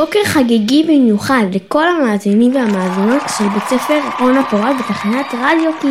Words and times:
בוקר 0.00 0.24
חגיגי 0.24 0.82
במיוחד 0.82 1.44
לכל 1.52 1.88
המאזינים 1.88 2.54
והמאזינות 2.54 3.22
של 3.38 3.44
בית 3.48 3.62
ספר 3.68 4.00
רונה 4.20 4.50
פורט 4.50 4.76
בתחנת 4.78 5.26
רדיו 5.32 5.70
כי... 5.80 5.88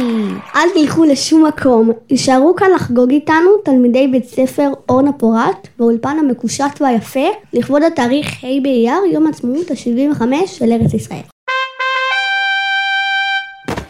אל 0.56 0.70
תלכו 0.74 1.04
לשום 1.04 1.46
מקום, 1.46 1.92
יישארו 2.10 2.56
כאן 2.56 2.68
לחגוג 2.76 3.12
איתנו 3.12 3.50
תלמידי 3.64 4.08
בית 4.08 4.26
ספר 4.26 4.70
אורנה 4.90 5.12
פורט 5.14 5.68
באולפן 5.80 6.18
המקושט 6.20 6.82
והיפה 6.82 7.28
לכבוד 7.54 7.84
התאריך 7.84 8.44
ה' 8.44 8.62
באייר, 8.64 9.00
יום 9.14 9.26
העצמאות 9.26 9.72
ה-75 9.72 10.24
של 10.46 10.72
ארץ 10.72 10.94
ישראל. 10.94 11.39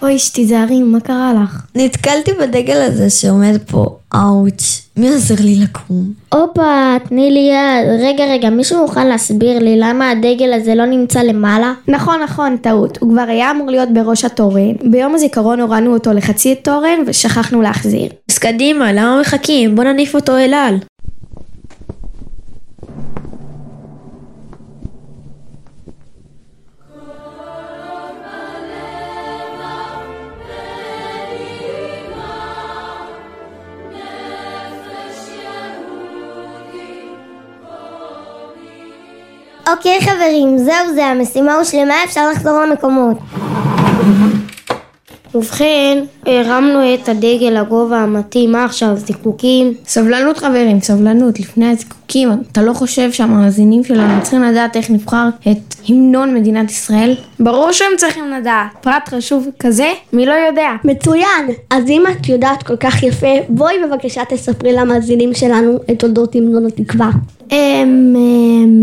אוי, 0.01 0.19
שתיזהרי, 0.19 0.83
מה 0.83 0.99
קרה 0.99 1.33
לך? 1.43 1.61
נתקלתי 1.75 2.31
בדגל 2.33 2.81
הזה 2.81 3.09
שעומד 3.09 3.57
פה, 3.67 3.85
אאוץ', 4.15 4.81
מי 4.97 5.09
עוזר 5.09 5.35
לי 5.39 5.55
לקום? 5.55 6.13
הופה, 6.33 6.95
תני 7.09 7.31
לי 7.31 7.39
יד. 7.39 7.99
רגע, 8.01 8.23
רגע, 8.25 8.49
מישהו 8.49 8.81
מוכן 8.81 9.07
להסביר 9.07 9.59
לי 9.59 9.79
למה 9.79 10.09
הדגל 10.11 10.53
הזה 10.53 10.75
לא 10.75 10.85
נמצא 10.85 11.19
למעלה? 11.19 11.73
נכון, 11.87 12.21
נכון, 12.23 12.57
טעות. 12.57 12.97
הוא 13.01 13.11
כבר 13.11 13.25
היה 13.27 13.51
אמור 13.51 13.69
להיות 13.69 13.89
בראש 13.93 14.25
התורן. 14.25 14.73
ביום 14.91 15.15
הזיכרון 15.15 15.59
הורדנו 15.59 15.93
אותו 15.93 16.13
לחצי 16.13 16.55
תורן 16.55 16.99
ושכחנו 17.05 17.61
להחזיר. 17.61 18.09
אז 18.31 18.37
קדימה, 18.37 18.93
למה 18.93 19.19
מחכים? 19.21 19.75
בוא 19.75 19.83
נניף 19.83 20.15
אותו 20.15 20.37
אל 20.37 20.53
על. 20.53 20.75
אוקיי 39.67 40.01
חברים, 40.01 40.57
זהו 40.57 40.93
זה, 40.95 41.05
המשימה 41.05 41.55
הושלמה, 41.55 41.93
אפשר 42.05 42.29
לחזור 42.31 42.59
למקומות. 42.61 43.17
ובכן, 45.35 45.97
הרמנו 46.25 46.93
את 46.93 47.09
הדגל 47.09 47.59
לגובה 47.61 47.97
המתאים, 47.97 48.51
מה 48.51 48.65
עכשיו, 48.65 48.95
זיקוקים? 48.95 49.73
סבלנות 49.85 50.37
חברים, 50.37 50.79
סבלנות. 50.81 51.39
לפני 51.39 51.71
הזיקוקים, 51.71 52.29
אתה 52.51 52.61
לא 52.61 52.73
חושב 52.73 53.11
שהמאזינים 53.11 53.83
שלנו 53.83 54.21
צריכים 54.21 54.43
לדעת 54.43 54.75
איך 54.75 54.91
נבחר 54.91 55.29
את 55.51 55.75
המנון 55.89 56.33
מדינת 56.33 56.71
ישראל? 56.71 57.15
ברור 57.39 57.71
שהם 57.71 57.87
צריכים 57.97 58.31
לדעת. 58.31 58.67
פרט 58.81 59.09
חשוב 59.09 59.47
כזה, 59.59 59.91
מי 60.13 60.25
לא 60.25 60.33
יודע? 60.49 60.69
מצוין! 60.83 61.47
אז 61.69 61.89
אם 61.89 62.03
את 62.11 62.29
יודעת 62.29 62.63
כל 62.63 62.75
כך 62.75 63.03
יפה, 63.03 63.35
בואי 63.49 63.75
בבקשה 63.85 64.21
תספרי 64.29 64.73
למאזינים 64.73 65.33
שלנו 65.33 65.77
את 65.91 65.99
תולדות 65.99 66.35
המנון 66.35 66.65
התקווה. 66.65 67.09
אמ... 67.51 67.55
אמ... 67.55 68.15
אמ... 68.15 68.78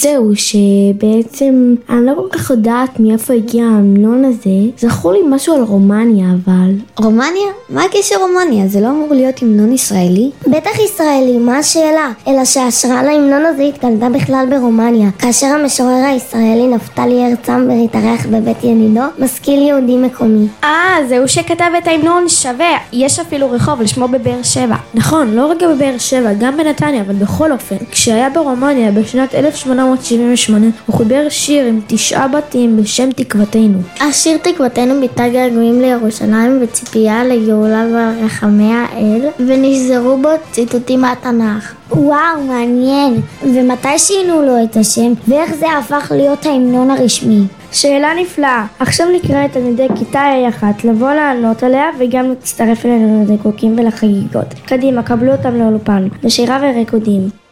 זהו, 0.00 0.30
שבעצם 0.36 1.74
אני 1.90 2.06
לא 2.06 2.12
כל 2.14 2.28
כך 2.38 2.50
יודעת 2.50 3.00
מאיפה 3.00 3.34
הגיע 3.34 3.64
ההמנון 3.64 4.24
הזה. 4.24 4.88
זכור 4.88 5.12
לי 5.12 5.18
משהו 5.28 5.54
על 5.54 5.62
רומניה, 5.62 6.26
אבל... 6.44 6.70
רומניה? 6.96 7.48
מה 7.70 7.84
הקשר 7.84 8.14
רומניה? 8.20 8.68
זה 8.68 8.80
לא 8.80 8.90
אמור 8.90 9.08
להיות 9.10 9.42
המנון 9.42 9.72
ישראלי? 9.72 10.30
בטח 10.46 10.78
ישראלי, 10.84 11.38
מה 11.38 11.58
השאלה? 11.58 12.12
אלא 12.26 12.44
שההשראה 12.44 13.02
להמנון 13.02 13.44
הזה 13.44 13.62
התגלתה 13.62 14.08
בכלל 14.08 14.46
ברומניה, 14.50 15.10
כאשר 15.18 15.46
המשורר 15.46 16.04
הישראלי 16.06 16.66
נפתלי 16.66 17.24
הרצם 17.24 17.68
התארח 17.84 18.26
בבית 18.26 18.64
ינידו, 18.64 19.00
משכיל 19.18 19.62
יהודי 19.62 19.96
מקומי. 19.96 20.46
אה, 20.64 20.96
זהו 21.08 21.28
שכתב 21.28 21.70
את 21.78 21.86
ההמנון 21.86 22.28
שווה. 22.28 22.76
יש 22.92 23.18
אפילו 23.18 23.50
רחוב 23.50 23.80
על 23.80 23.86
שמו 23.86 24.08
בבאר 24.08 24.42
שבע. 24.42 24.76
נכון, 24.94 25.34
לא 25.34 25.46
רק 25.46 25.62
בבאר 25.62 25.98
שבע, 25.98 26.32
גם 26.40 26.56
בנתניה, 26.56 27.00
אבל 27.00 27.14
בכל 27.14 27.52
אופן, 27.52 27.76
כשהיה 27.90 28.30
ברומניה 28.30 28.90
בשנת 28.90 29.34
1878, 29.92 30.66
הוא 30.86 30.96
חיבר 30.96 31.28
שיר 31.28 31.66
עם 31.66 31.80
תשעה 31.86 32.28
בתים 32.28 32.76
בשם 32.76 33.10
תקוותנו. 33.10 33.78
השיר 34.00 34.36
תקוותנו 34.36 35.00
ביטא 35.00 35.28
געגועים 35.28 35.80
לירושלים 35.80 36.58
וציפייה 36.62 37.24
לגאולה 37.24 37.86
ברחמי 37.92 38.72
האל, 38.72 39.28
ונשזרו 39.38 40.18
בו 40.22 40.28
ציטוטים 40.52 41.00
מהתנ"ך. 41.00 41.74
וואו, 41.90 42.42
מעניין. 42.48 43.20
ומתי 43.42 43.98
שינו 43.98 44.42
לו 44.42 44.64
את 44.64 44.76
השם, 44.76 45.12
ואיך 45.28 45.54
זה 45.54 45.66
הפך 45.78 46.12
להיות 46.14 46.46
ההמנון 46.46 46.90
הרשמי? 46.90 47.42
שאלה 47.72 48.08
נפלאה. 48.20 48.66
עכשיו 48.78 49.06
נקרא 49.14 49.44
את 49.44 49.52
תלמידי 49.52 49.86
כיתה 49.98 50.22
A1 50.60 50.64
לבוא 50.84 51.12
לענות 51.12 51.62
עליה 51.62 51.84
וגם 51.98 52.28
להצטרף 52.28 52.86
אלינו 52.86 53.24
לזיקוקים 53.24 53.78
ולחגיגות. 53.78 54.54
קדימה, 54.66 55.02
קבלו 55.02 55.32
אותם 55.32 55.56
לאולפן, 55.56 56.08
בשירה 56.24 56.58
וריקודים. 56.62 57.47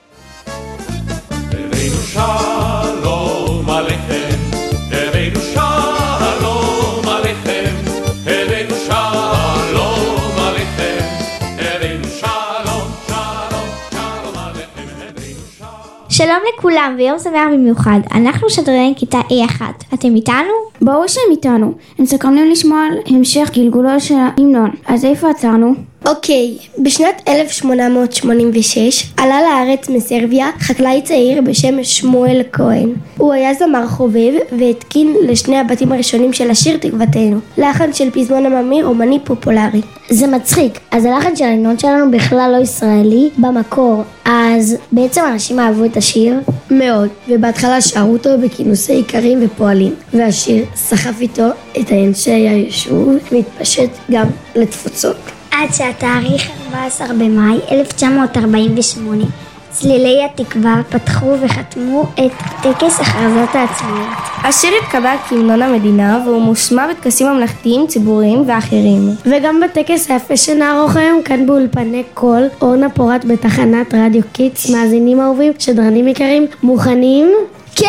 שלום. 16.17 16.39
לכולם 16.59 16.95
ויום 16.99 17.19
שמח 17.19 17.49
במיוחד, 17.53 18.01
אנחנו 18.15 18.51
שדרני 18.51 18.95
כיתה 18.97 19.21
A1, 19.21 19.63
אתם 19.95 20.15
איתנו? 20.15 20.53
ברור 20.81 21.07
שהם 21.07 21.31
איתנו, 21.31 21.73
הם 21.99 22.07
סקרנים 22.07 22.51
לשמוע 22.51 22.81
על 22.87 22.99
המשך 23.07 23.51
גלגולו 23.55 24.01
של 24.01 24.15
ההמנון. 24.15 24.71
אז 24.87 25.05
איפה 25.05 25.31
עצרנו? 25.31 25.75
אוקיי, 26.07 26.57
בשנת 26.79 27.23
1886 27.29 29.07
עלה 29.17 29.41
לארץ 29.43 29.89
מסרביה 29.89 30.51
חקלאי 30.61 31.03
צעיר 31.03 31.43
בשם 31.43 31.85
שמואל 31.85 32.43
כהן. 32.53 32.93
הוא 33.17 33.33
היה 33.33 33.55
זמר 33.55 33.87
חובב 33.87 34.33
והתקין 34.59 35.17
לשני 35.23 35.59
הבתים 35.59 35.93
הראשונים 35.93 36.33
של 36.33 36.51
השיר 36.51 36.77
תקוותנו, 36.77 37.39
לחן 37.59 37.93
של 37.93 38.11
פזמון 38.11 38.47
עממי 38.47 38.83
אומני 38.83 39.19
פופולרי. 39.25 39.81
זה 40.11 40.27
מצחיק, 40.27 40.79
אז 40.91 41.05
הלחן 41.05 41.37
של 41.37 41.45
ההמנון 41.45 41.79
שלנו 41.79 42.11
בכלל 42.11 42.55
לא 42.57 42.63
ישראלי 42.63 43.31
במקור, 43.39 44.03
אז 44.25 44.77
בעצם 44.93 45.21
אנשים 45.33 45.61
אהבו 45.61 45.85
את 45.85 45.97
השיר? 45.97 46.35
מאוד, 46.71 47.09
ובהתחלה 47.29 47.81
שרו 47.81 48.13
אותו 48.13 48.31
בכינוסי 48.43 48.93
איכרים 48.93 49.39
ופועלים, 49.43 49.95
והשיר 50.15 50.65
סחף 50.75 51.21
איתו 51.21 51.49
את 51.81 51.93
אנשי 51.93 52.31
היישוב 52.31 53.15
והתפשט 53.33 53.91
גם 54.11 54.27
לתפוצות. 54.55 55.36
עד 55.59 55.75
שהתאריך 55.75 56.51
14 56.67 57.09
במאי 57.09 57.59
1948 57.71 59.25
צלילי 59.71 60.25
התקווה 60.25 60.81
פתחו 60.91 61.35
וחתמו 61.43 62.03
את 62.03 62.33
טקס 62.63 63.01
הכרזת 63.01 63.55
העצמאות. 63.55 64.09
השיר 64.45 64.71
התקבל 64.83 65.15
כהמנון 65.29 65.63
המדינה 65.63 66.23
והוא 66.27 66.43
מושמע 66.43 66.87
בטקסים 66.91 67.27
ממלכתיים, 67.27 67.87
ציבוריים 67.87 68.45
ואחרים. 68.47 69.11
וגם 69.25 69.61
בטקס 69.61 70.11
היפה 70.11 70.37
שנערוך 70.37 70.97
היום 70.97 71.23
כאן 71.23 71.47
באולפני 71.47 72.03
קול, 72.15 72.43
אורנה 72.63 72.91
פורט 72.91 73.25
בתחנת 73.25 73.95
רדיו 73.95 74.23
Kids, 74.33 74.71
מאזינים 74.71 75.21
אהובים, 75.21 75.53
שדרנים 75.59 76.09
יקרים, 76.09 76.47
מוכנים? 76.63 77.33
כן! 77.77 77.87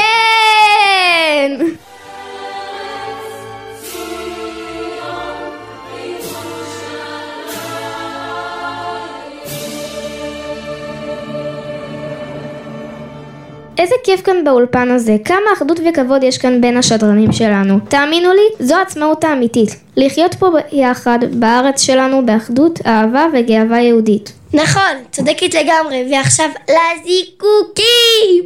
איזה 13.78 13.96
כיף 14.04 14.22
כאן 14.22 14.44
באולפן 14.44 14.92
הזה, 14.92 15.16
כמה 15.26 15.54
אחדות 15.58 15.80
וכבוד 15.90 16.24
יש 16.24 16.38
כאן 16.38 16.62
בין 16.62 16.78
השדרנים 16.78 17.32
שלנו. 17.32 17.80
תאמינו 17.90 18.30
לי, 18.34 18.66
זו 18.66 18.76
העצמאות 18.76 19.24
האמיתית. 19.24 19.76
לחיות 19.98 20.36
פה 20.36 20.48
ביחד, 20.72 21.20
בארץ 21.32 21.82
שלנו, 21.82 22.26
באחדות, 22.26 22.80
אהבה 22.86 23.26
וגאווה 23.34 23.82
יהודית. 23.82 24.34
נכון, 24.54 24.94
צודקת 25.12 25.54
לגמרי, 25.54 26.08
ועכשיו 26.12 26.50
לזיקוקים! 26.70 28.44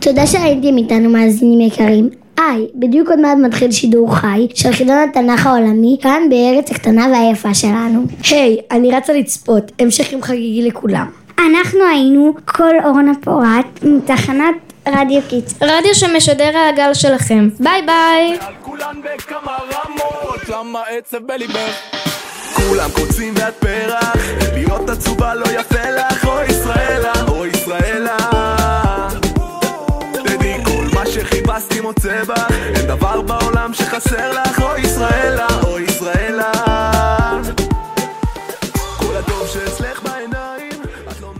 תודה 0.00 0.26
שהייתם 0.26 0.76
איתנו 0.78 1.10
מאזינים 1.10 1.60
יקרים. 1.60 2.25
היי, 2.38 2.66
בדיוק 2.74 3.08
עוד 3.08 3.20
מעט 3.20 3.38
מתחיל 3.38 3.70
שידור 3.70 4.16
חי 4.16 4.46
של 4.54 4.72
חידון 4.72 4.96
התנ"ך 4.96 5.46
העולמי 5.46 5.96
כאן 6.02 6.22
בארץ 6.30 6.70
הקטנה 6.70 7.06
והיפה 7.12 7.54
שלנו. 7.54 8.04
היי, 8.30 8.58
אני 8.70 8.90
רצה 8.92 9.12
לצפות, 9.12 9.72
המשך 9.78 10.12
יום 10.12 10.22
חגיגי 10.22 10.68
לכולם. 10.68 11.06
אנחנו 11.38 11.80
היינו 11.90 12.34
קול 12.44 12.74
אורנה 12.84 13.12
פורט 13.20 13.82
מתחנת 13.82 14.54
רדיו 14.88 15.20
Kids. 15.28 15.54
רדיו 15.62 15.94
שמשדר 15.94 16.52
הגל 16.68 16.94
שלכם. 16.94 17.48
ביי 17.60 17.82
ביי! 17.82 18.38
על? 21.56 21.72
כולם 22.54 22.90
קוצים 22.94 23.34
ואת 23.36 23.54
פרח, 23.54 24.16
להיות 24.52 24.90
עצובה 24.90 25.34
לא 25.34 25.44
יפה 25.44 25.90
לך, 25.90 26.24
אוי 26.24 26.44
ישראלה, 26.46 27.12
אוי 27.28 27.48
ישראלה. 27.48 28.45
שחיפשתי 31.06 31.80
מוצא 31.80 32.24
בה. 32.24 32.46
אין 32.74 32.86
דבר 32.86 33.20
בעולם 33.22 33.74
שחסר 33.74 34.32
לך 34.32 34.62
אוי 34.62 34.76
ישראלה, 34.76 35.46
אוי 35.62 35.80
ישראלה. 35.80 36.52
כל 38.96 39.16
בעיניים, 40.04 40.82
את 41.10 41.20
לא 41.20 41.32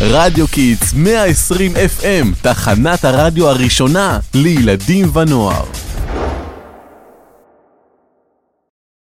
רדיו 0.00 0.48
Kids 0.48 0.92
120 0.94 1.72
FM, 1.76 2.42
תחנת 2.42 3.04
הרדיו 3.04 3.48
הראשונה 3.48 4.18
לילדים 4.34 5.16
ונוער. 5.16 5.77